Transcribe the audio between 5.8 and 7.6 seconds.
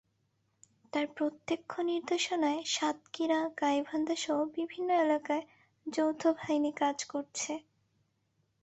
যৌথ বাহিনী কাজ করছে।